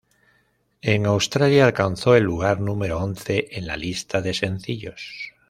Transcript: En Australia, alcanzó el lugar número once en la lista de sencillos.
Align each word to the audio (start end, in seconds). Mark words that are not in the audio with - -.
En 0.81 1.05
Australia, 1.05 1.63
alcanzó 1.67 2.15
el 2.15 2.23
lugar 2.23 2.59
número 2.59 2.97
once 2.97 3.49
en 3.55 3.67
la 3.67 3.77
lista 3.77 4.19
de 4.19 4.33
sencillos. 4.33 5.31